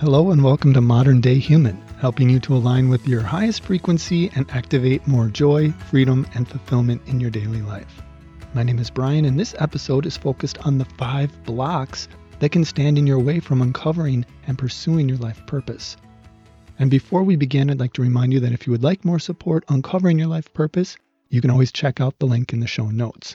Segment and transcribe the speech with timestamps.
[0.00, 4.30] Hello and welcome to Modern Day Human, helping you to align with your highest frequency
[4.34, 8.00] and activate more joy, freedom, and fulfillment in your daily life.
[8.54, 12.08] My name is Brian, and this episode is focused on the five blocks
[12.38, 15.98] that can stand in your way from uncovering and pursuing your life purpose.
[16.78, 19.18] And before we begin, I'd like to remind you that if you would like more
[19.18, 20.96] support uncovering your life purpose,
[21.28, 23.34] you can always check out the link in the show notes.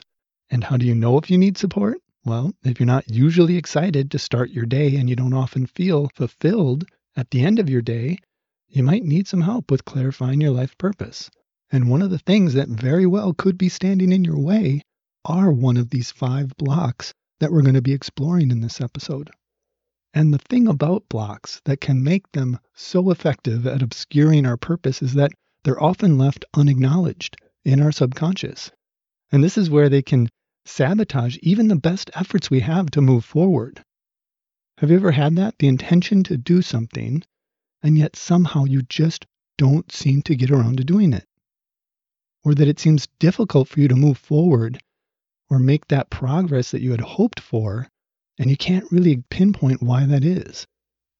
[0.50, 1.98] And how do you know if you need support?
[2.26, 6.10] Well, if you're not usually excited to start your day and you don't often feel
[6.16, 8.18] fulfilled at the end of your day,
[8.66, 11.30] you might need some help with clarifying your life purpose.
[11.70, 14.82] And one of the things that very well could be standing in your way
[15.24, 19.30] are one of these five blocks that we're going to be exploring in this episode.
[20.12, 25.00] And the thing about blocks that can make them so effective at obscuring our purpose
[25.00, 25.30] is that
[25.62, 28.72] they're often left unacknowledged in our subconscious.
[29.30, 30.28] And this is where they can
[30.66, 33.82] sabotage even the best efforts we have to move forward.
[34.78, 35.58] Have you ever had that?
[35.58, 37.22] The intention to do something,
[37.82, 39.24] and yet somehow you just
[39.56, 41.24] don't seem to get around to doing it.
[42.44, 44.80] Or that it seems difficult for you to move forward
[45.48, 47.88] or make that progress that you had hoped for,
[48.38, 50.66] and you can't really pinpoint why that is.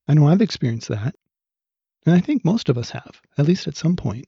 [0.08, 1.14] I know I've experienced that,
[2.04, 4.26] and I think most of us have, at least at some point.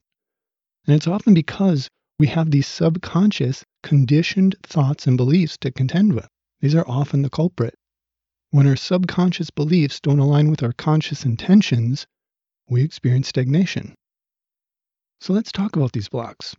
[0.87, 6.27] And it's often because we have these subconscious, conditioned thoughts and beliefs to contend with.
[6.61, 7.75] These are often the culprit.
[8.51, 12.07] When our subconscious beliefs don't align with our conscious intentions,
[12.67, 13.95] we experience stagnation.
[15.21, 16.55] So let's talk about these blocks.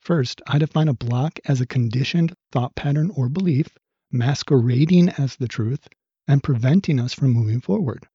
[0.00, 3.68] First, I define a block as a conditioned thought pattern or belief
[4.10, 5.88] masquerading as the truth
[6.26, 8.06] and preventing us from moving forward.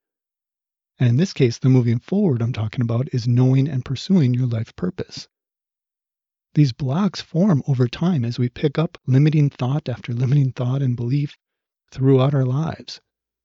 [0.99, 4.47] And in this case, the moving forward I'm talking about is knowing and pursuing your
[4.47, 5.27] life purpose.
[6.57, 10.95] These blocks form over time as we pick up limiting thought after limiting thought and
[10.95, 11.37] belief
[11.91, 12.99] throughout our lives,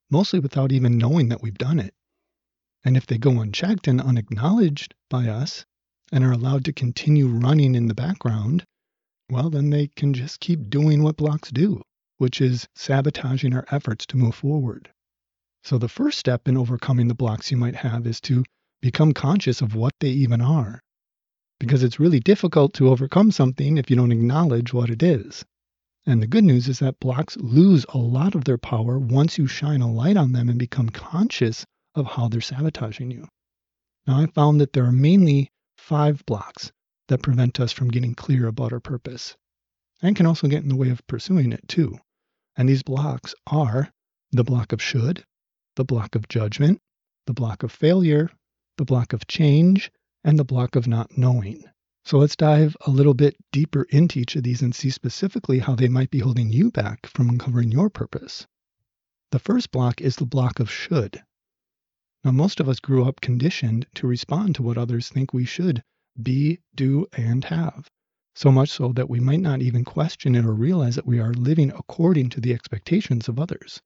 [0.09, 1.93] mostly without even knowing that we've done it.
[2.83, 5.67] And if they go unchecked and unacknowledged by us
[6.11, 8.65] and are allowed to continue running in the background,
[9.28, 11.83] well, then they can just keep doing what blocks do,
[12.17, 14.91] which is sabotaging our efforts to move forward.
[15.65, 18.43] So, the first step in overcoming the blocks you might have is to
[18.81, 20.81] become conscious of what they even are
[21.62, 25.45] because it's really difficult to overcome something if you don't acknowledge what it is.
[26.05, 29.47] And the good news is that blocks lose a lot of their power once you
[29.47, 31.65] shine a light on them and become conscious
[31.95, 33.28] of how they're sabotaging you.
[34.09, 36.72] Now, I found that there are mainly five blocks
[37.06, 39.37] that prevent us from getting clear about our purpose
[40.03, 41.97] and can also get in the way of pursuing it too.
[42.56, 43.89] And these blocks are
[44.33, 45.25] the block of should,
[45.77, 46.81] the block of judgment,
[47.28, 48.31] the block of failure,
[48.78, 49.93] the block of change,
[50.25, 51.65] and the block of not knowing.
[52.05, 55.77] So let's dive a little bit deeper into each of these and see specifically how
[55.77, 58.47] they might be holding you back from uncovering your purpose.
[59.31, 61.22] The first block is the block of should.
[62.25, 65.83] Now, most of us grew up conditioned to respond to what others think we should
[66.21, 67.91] be, do, and have.
[68.34, 71.34] So much so that we might not even question it or realize that we are
[71.34, 73.81] living according to the expectations of others.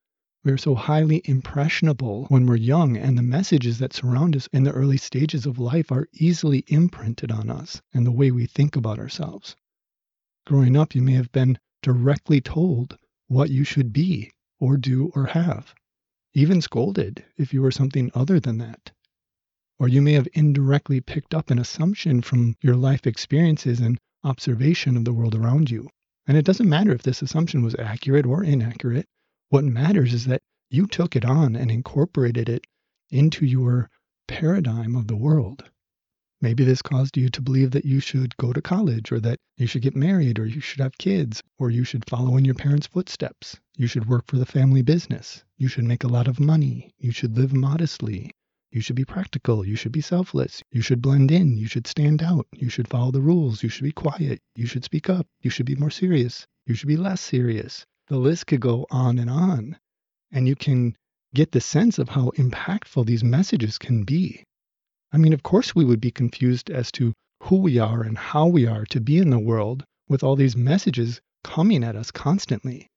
[0.46, 4.62] We are so highly impressionable when we're young, and the messages that surround us in
[4.62, 8.76] the early stages of life are easily imprinted on us and the way we think
[8.76, 9.56] about ourselves.
[10.46, 12.96] Growing up, you may have been directly told
[13.26, 14.30] what you should be
[14.60, 15.74] or do or have,
[16.32, 18.92] even scolded if you were something other than that.
[19.80, 24.96] Or you may have indirectly picked up an assumption from your life experiences and observation
[24.96, 25.90] of the world around you.
[26.24, 29.08] And it doesn't matter if this assumption was accurate or inaccurate.
[29.48, 32.66] What matters is that you took it on and incorporated it
[33.10, 33.88] into your
[34.26, 35.70] paradigm of the world.
[36.40, 39.68] Maybe this caused you to believe that you should go to college or that you
[39.68, 42.88] should get married or you should have kids or you should follow in your parents'
[42.88, 43.60] footsteps.
[43.76, 45.44] You should work for the family business.
[45.56, 46.90] You should make a lot of money.
[46.98, 48.32] You should live modestly.
[48.72, 49.64] You should be practical.
[49.64, 50.60] You should be selfless.
[50.72, 51.56] You should blend in.
[51.56, 52.48] You should stand out.
[52.52, 53.62] You should follow the rules.
[53.62, 54.42] You should be quiet.
[54.56, 55.28] You should speak up.
[55.40, 56.48] You should be more serious.
[56.66, 57.86] You should be less serious.
[58.08, 59.78] The list could go on and on.
[60.30, 60.96] And you can
[61.34, 64.44] get the sense of how impactful these messages can be.
[65.12, 67.12] I mean, of course, we would be confused as to
[67.42, 70.56] who we are and how we are to be in the world with all these
[70.56, 72.88] messages coming at us constantly.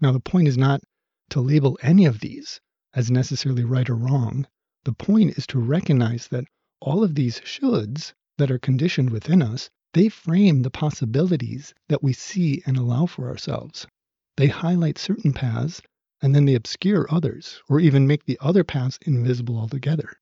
[0.00, 0.82] Now, the point is not
[1.30, 2.60] to label any of these
[2.94, 4.46] as necessarily right or wrong.
[4.84, 6.44] The point is to recognize that
[6.80, 12.12] all of these shoulds that are conditioned within us, they frame the possibilities that we
[12.12, 13.86] see and allow for ourselves.
[14.36, 15.80] They highlight certain paths
[16.20, 20.16] and then they obscure others, or even make the other paths invisible altogether.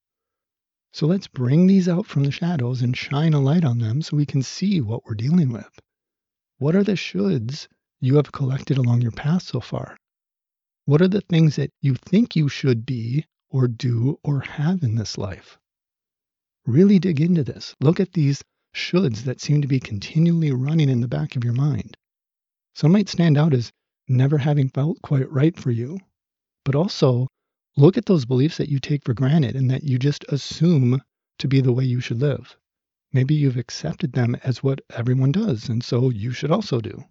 [0.93, 4.17] So let's bring these out from the shadows and shine a light on them so
[4.17, 5.71] we can see what we're dealing with.
[6.59, 7.69] What are the shoulds
[8.01, 9.97] you have collected along your path so far?
[10.85, 14.97] What are the things that you think you should be or do or have in
[14.97, 15.57] this life?
[16.67, 17.75] Really dig into this.
[17.81, 18.43] Look at these
[18.75, 21.97] shoulds that seem to be continually running in the back of your mind.
[22.75, 23.73] Some might stand out as
[24.13, 25.99] never having felt quite right for you,
[26.65, 27.29] but also
[27.77, 31.03] look at those beliefs that you take for granted and that you just assume
[31.39, 32.57] to be the way you should live.
[33.13, 37.05] Maybe you've accepted them as what everyone does, and so you should also do.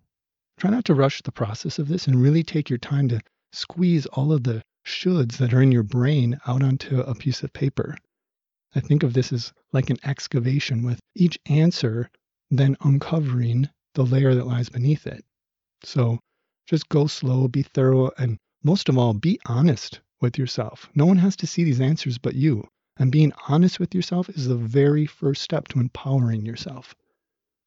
[0.57, 3.21] Try not to rush the process of this and really take your time to
[3.51, 7.53] squeeze all of the shoulds that are in your brain out onto a piece of
[7.53, 7.97] paper.
[8.73, 12.09] I think of this as like an excavation with each answer
[12.51, 15.23] then uncovering the layer that lies beneath it.
[15.83, 16.19] So
[16.71, 20.89] just go slow, be thorough, and most of all, be honest with yourself.
[20.95, 22.65] No one has to see these answers but you.
[22.95, 26.95] And being honest with yourself is the very first step to empowering yourself.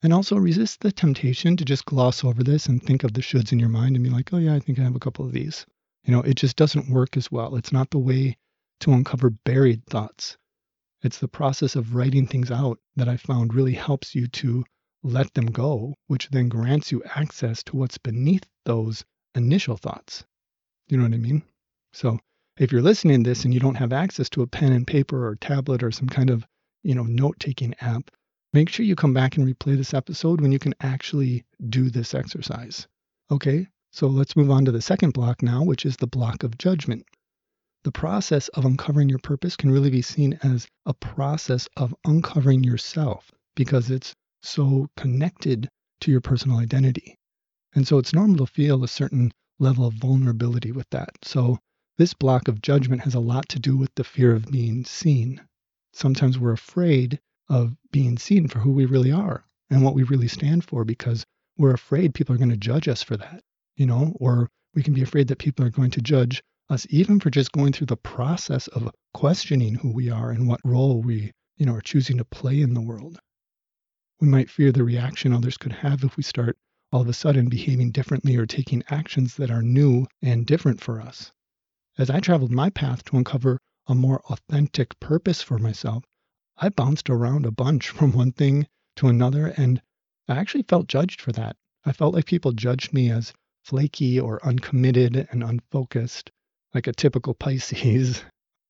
[0.02, 3.52] And also resist the temptation to just gloss over this and think of the shoulds
[3.52, 5.32] in your mind and be like, oh, yeah, I think I have a couple of
[5.32, 5.66] these.
[6.04, 7.56] You know, it just doesn't work as well.
[7.56, 8.38] It's not the way
[8.80, 10.38] to uncover buried thoughts.
[11.02, 14.64] It's the process of writing things out that I found really helps you to
[15.02, 20.24] let them go, which then grants you access to what's beneath those initial thoughts.
[20.88, 21.42] You know what I mean?
[21.92, 22.18] So
[22.56, 25.26] if you're listening to this and you don't have access to a pen and paper
[25.26, 26.46] or tablet or some kind of,
[26.82, 28.10] you know, note-taking app,
[28.52, 32.14] make sure you come back and replay this episode when you can actually do this
[32.14, 32.86] exercise.
[33.30, 33.66] Okay?
[33.92, 37.04] So let's move on to the second block now, which is the block of judgment.
[37.84, 42.64] The process of uncovering your purpose can really be seen as a process of uncovering
[42.64, 45.68] yourself because it's so connected
[46.00, 47.16] to your personal identity.
[47.74, 51.10] And so it's normal to feel a certain level of vulnerability with that.
[51.22, 51.58] So
[51.98, 55.40] this block of judgment has a lot to do with the fear of being seen.
[55.92, 60.28] Sometimes we're afraid of being seen for who we really are and what we really
[60.28, 61.24] stand for because
[61.56, 63.42] we're afraid people are going to judge us for that,
[63.76, 67.20] you know, or we can be afraid that people are going to judge us even
[67.20, 71.32] for just going through the process of questioning who we are and what role we,
[71.56, 73.18] you know, are choosing to play in the world.
[74.20, 76.56] We might fear the reaction others could have if we start
[76.94, 81.00] all of a sudden behaving differently or taking actions that are new and different for
[81.00, 81.32] us.
[81.98, 83.58] As I traveled my path to uncover
[83.88, 86.04] a more authentic purpose for myself,
[86.56, 89.82] I bounced around a bunch from one thing to another, and
[90.28, 91.56] I actually felt judged for that.
[91.84, 93.32] I felt like people judged me as
[93.64, 96.30] flaky or uncommitted and unfocused
[96.74, 98.22] like a typical Pisces,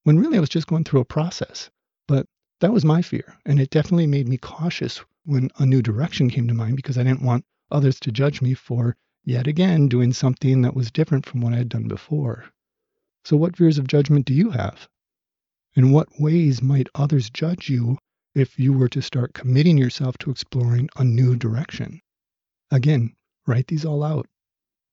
[0.04, 1.68] when really I was just going through a process.
[2.08, 2.24] But
[2.60, 3.36] that was my fear.
[3.44, 7.02] And it definitely made me cautious when a new direction came to mind because I
[7.02, 7.44] didn't want
[7.74, 11.56] others to judge me for yet again doing something that was different from what I
[11.56, 12.44] had done before.
[13.24, 14.88] So, what fears of judgment do you have?
[15.74, 17.98] In what ways might others judge you
[18.34, 22.00] if you were to start committing yourself to exploring a new direction?
[22.70, 23.16] Again,
[23.46, 24.28] write these all out.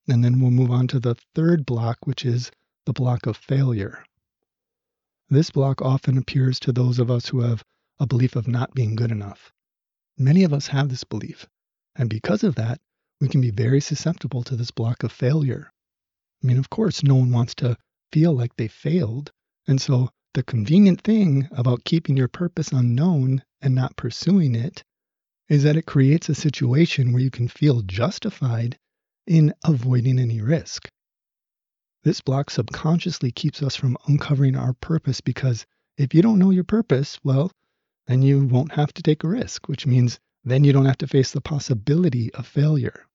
[0.07, 2.51] And then we'll move on to the third block, which is
[2.85, 4.03] the block of failure.
[5.29, 7.63] This block often appears to those of us who have
[7.99, 9.51] a belief of not being good enough.
[10.17, 11.47] Many of us have this belief,
[11.95, 12.79] and because of that,
[13.19, 15.71] we can be very susceptible to this block of failure.
[16.43, 17.77] I mean, of course, no one wants to
[18.11, 19.31] feel like they failed,
[19.67, 24.83] and so the convenient thing about keeping your purpose unknown and not pursuing it
[25.49, 28.79] is that it creates a situation where you can feel justified
[29.27, 30.89] in avoiding any risk.
[32.03, 35.65] This block subconsciously keeps us from uncovering our purpose because
[35.97, 37.51] if you don't know your purpose, well,
[38.07, 41.07] then you won't have to take a risk, which means then you don't have to
[41.07, 43.05] face the possibility of failure.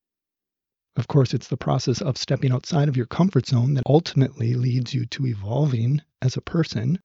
[0.96, 4.94] Of course, it's the process of stepping outside of your comfort zone that ultimately leads
[4.94, 6.98] you to evolving as a person.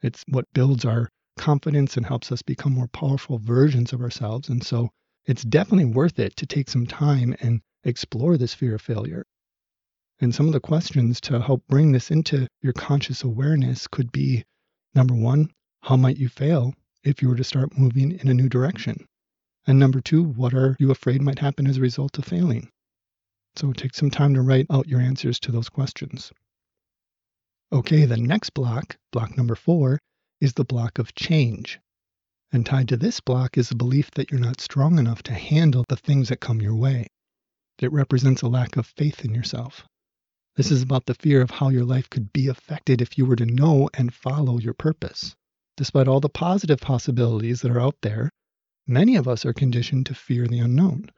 [0.00, 4.48] It's what builds our confidence and helps us become more powerful versions of ourselves.
[4.48, 4.90] And so
[5.26, 9.24] it's definitely worth it to take some time and explore this fear of failure.
[10.20, 14.44] And some of the questions to help bring this into your conscious awareness could be
[14.94, 15.50] number one,
[15.82, 19.04] how might you fail if you were to start moving in a new direction?
[19.66, 22.70] And number two, what are you afraid might happen as a result of failing?
[23.56, 26.32] So take some time to write out your answers to those questions.
[27.72, 30.00] Okay, the next block, block number four,
[30.40, 31.80] is the block of change.
[32.52, 35.84] And tied to this block is the belief that you're not strong enough to handle
[35.88, 37.06] the things that come your way.
[37.80, 39.86] It represents a lack of faith in yourself.
[40.56, 43.34] This is about the fear of how your life could be affected if you were
[43.34, 45.34] to know and follow your purpose.
[45.76, 48.30] Despite all the positive possibilities that are out there,
[48.86, 51.10] many of us are conditioned to fear the unknown.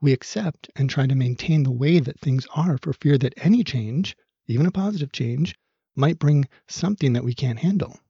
[0.00, 3.62] We accept and try to maintain the way that things are for fear that any
[3.62, 5.54] change, even a positive change,
[5.94, 8.00] might bring something that we can't handle.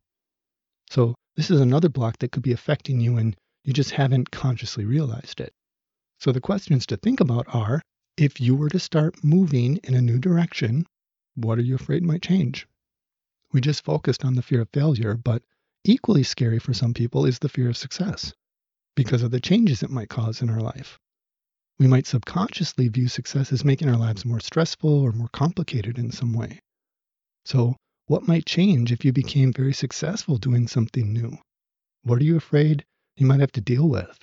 [0.91, 4.85] So, this is another block that could be affecting you and you just haven't consciously
[4.85, 5.53] realized it.
[6.21, 7.83] So, the questions to think about are
[8.17, 10.87] if you were to start moving in a new direction,
[11.35, 12.69] what are you afraid might change?
[13.53, 15.43] We just focused on the fear of failure, but
[15.85, 18.33] equally scary for some people is the fear of success
[18.97, 20.99] because of the changes it might cause in our life.
[21.79, 26.11] We might subconsciously view success as making our lives more stressful or more complicated in
[26.11, 26.61] some way.
[27.45, 27.77] So,
[28.07, 31.37] what might change if you became very successful doing something new?
[32.03, 32.85] What are you afraid
[33.17, 34.19] you might have to deal with?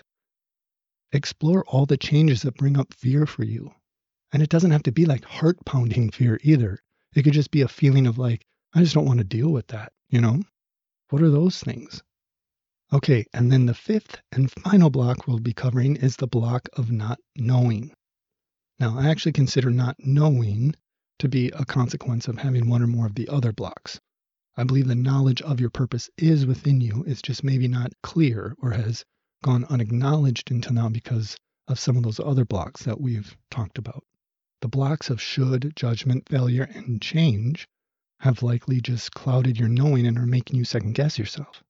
[1.11, 3.75] Explore all the changes that bring up fear for you.
[4.31, 6.79] And it doesn't have to be like heart pounding fear either.
[7.13, 9.67] It could just be a feeling of like, I just don't want to deal with
[9.67, 10.41] that, you know?
[11.09, 12.01] What are those things?
[12.93, 16.91] Okay, and then the fifth and final block we'll be covering is the block of
[16.91, 17.91] not knowing.
[18.79, 20.75] Now, I actually consider not knowing
[21.17, 23.99] to be a consequence of having one or more of the other blocks.
[24.55, 27.03] I believe the knowledge of your purpose is within you.
[27.07, 29.03] It's just maybe not clear or has
[29.41, 31.35] gone unacknowledged until now because
[31.67, 34.03] of some of those other blocks that we've talked about.
[34.61, 37.67] The blocks of should, judgment, failure, and change
[38.19, 41.63] have likely just clouded your knowing and are making you second guess yourself.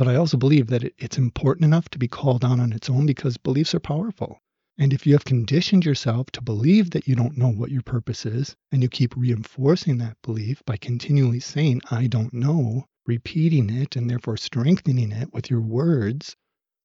[0.00, 3.04] But I also believe that it's important enough to be called on on its own
[3.04, 4.38] because beliefs are powerful.
[4.78, 8.24] And if you have conditioned yourself to believe that you don't know what your purpose
[8.24, 13.94] is, and you keep reinforcing that belief by continually saying, I don't know, repeating it,
[13.94, 16.34] and therefore strengthening it with your words,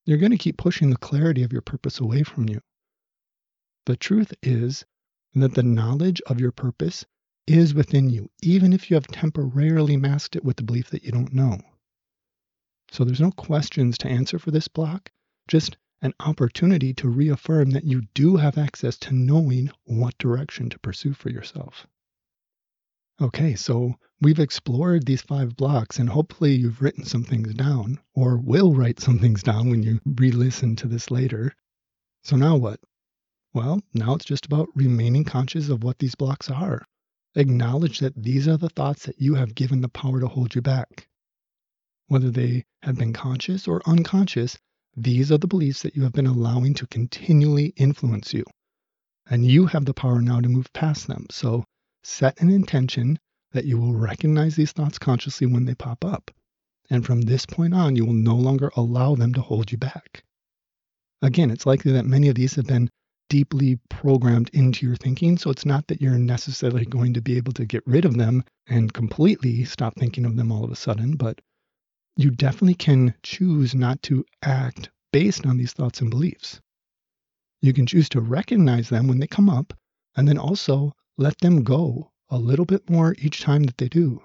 [0.05, 2.59] you're going to keep pushing the clarity of your purpose away from you.
[3.85, 4.83] The truth is
[5.35, 7.05] that the knowledge of your purpose
[7.47, 11.13] is within you, even if you have temporarily masked it with the belief that you
[11.13, 11.61] don't know.
[12.95, 15.11] So there's no questions to answer for this block,
[15.49, 20.79] just an opportunity to reaffirm that you do have access to knowing what direction to
[20.79, 21.87] pursue for yourself.
[23.19, 28.37] Okay, so we've explored these five blocks, and hopefully you've written some things down, or
[28.37, 31.53] will write some things down when you re listen to this later.
[32.23, 32.79] So now what?
[33.53, 36.85] Well, now it's just about remaining conscious of what these blocks are.
[37.35, 40.61] Acknowledge that these are the thoughts that you have given the power to hold you
[40.61, 41.09] back.
[42.07, 44.57] Whether they have been conscious or unconscious,
[44.95, 48.43] these are the beliefs that you have been allowing to continually influence you.
[49.27, 51.25] And you have the power now to move past them.
[51.31, 51.65] So
[52.03, 53.17] set an intention
[53.53, 56.29] that you will recognize these thoughts consciously when they pop up.
[56.91, 60.23] And from this point on, you will no longer allow them to hold you back.
[61.23, 62.89] Again, it's likely that many of these have been
[63.29, 65.39] deeply programmed into your thinking.
[65.39, 68.43] So it's not that you're necessarily going to be able to get rid of them
[68.67, 71.41] and completely stop thinking of them all of a sudden, but
[72.17, 76.61] you definitely can choose not to act based on these thoughts and beliefs.
[77.61, 79.73] You can choose to recognize them when they come up
[80.15, 84.21] and then also let them go a little bit more each time that they do.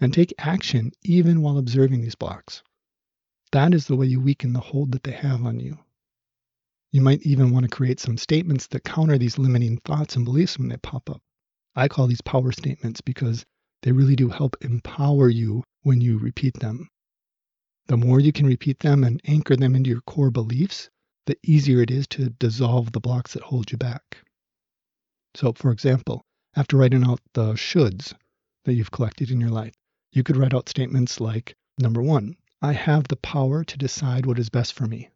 [0.00, 2.62] And take action even while observing these blocks.
[3.52, 5.78] That is the way you weaken the hold that they have on you.
[6.92, 10.58] You might even want to create some statements that counter these limiting thoughts and beliefs
[10.58, 11.22] when they pop up.
[11.74, 13.44] I call these power statements because
[13.82, 16.88] they really do help empower you when you repeat them.
[17.86, 20.90] The more you can repeat them and anchor them into your core beliefs,
[21.26, 24.18] the easier it is to dissolve the blocks that hold you back.
[25.34, 26.24] So, for example,
[26.56, 28.14] after writing out the shoulds
[28.64, 29.74] that you've collected in your life,
[30.12, 34.38] you could write out statements like number one, I have the power to decide what
[34.38, 35.10] is best for me.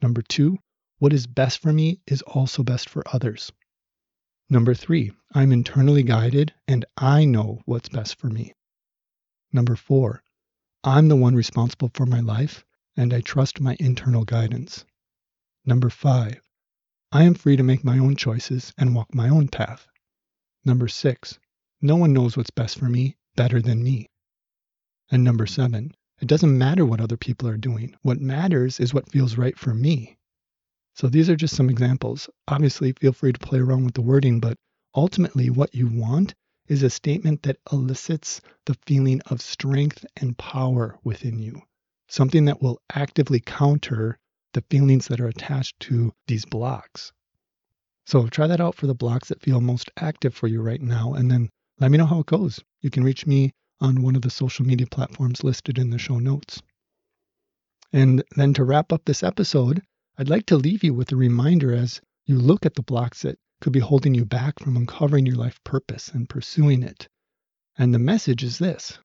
[0.00, 0.58] Number two,
[0.98, 3.52] what is best for me is also best for others.
[4.50, 8.52] Number three, I'm internally guided and I know what's best for me.
[9.52, 10.22] Number four,
[10.84, 12.64] I'm the one responsible for my life
[12.96, 14.84] and I trust my internal guidance.
[15.64, 16.40] Number five,
[17.12, 19.86] I am free to make my own choices and walk my own path.
[20.64, 21.38] Number six,
[21.80, 24.08] no one knows what's best for me better than me.
[25.10, 27.96] And number seven, it doesn't matter what other people are doing.
[28.02, 30.16] What matters is what feels right for me.
[30.94, 32.28] So these are just some examples.
[32.48, 34.58] Obviously, feel free to play around with the wording, but
[34.94, 36.34] ultimately, what you want
[36.68, 41.62] is a statement that elicits the feeling of strength and power within you,
[42.08, 44.18] something that will actively counter
[44.52, 47.12] the feelings that are attached to these blocks.
[48.06, 51.14] So try that out for the blocks that feel most active for you right now,
[51.14, 51.48] and then
[51.80, 52.60] let me know how it goes.
[52.80, 56.18] You can reach me on one of the social media platforms listed in the show
[56.18, 56.62] notes.
[57.92, 59.82] And then to wrap up this episode,
[60.18, 63.38] I'd like to leave you with a reminder as you look at the blocks that
[63.60, 67.08] could be holding you back from uncovering your life purpose and pursuing it.
[67.76, 68.98] And the message is this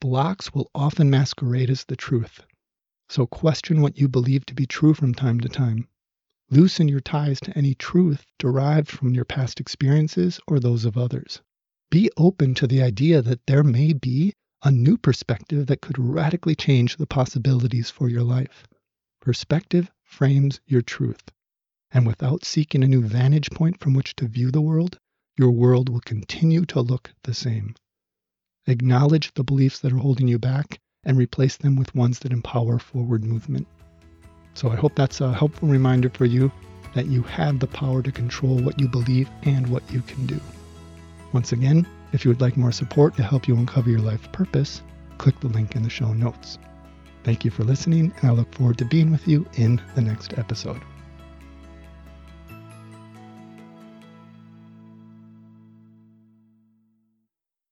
[0.00, 2.40] blocks will often masquerade as the truth.
[3.08, 5.88] So question what you believe to be true from time to time.
[6.50, 11.42] Loosen your ties to any truth derived from your past experiences or those of others
[11.94, 16.56] be open to the idea that there may be a new perspective that could radically
[16.56, 18.66] change the possibilities for your life.
[19.20, 21.32] Perspective frames your truth.
[21.90, 25.00] And without seeking a new vantage point from which to view the world,
[25.36, 27.74] your world will continue to look the same.
[28.68, 32.78] Acknowledge the beliefs that are holding you back and replace them with ones that empower
[32.78, 33.66] forward movement.
[34.54, 36.52] So I hope that's a helpful reminder for you
[36.94, 40.40] that you have the power to control what you believe and what you can do.
[41.32, 44.80] Once again, if you would like more support to help you uncover your life purpose,
[45.18, 46.58] click the link in the show notes.
[47.24, 50.38] Thank you for listening, and I look forward to being with you in the next
[50.38, 50.82] episode.